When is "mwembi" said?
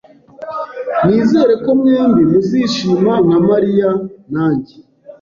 1.79-2.21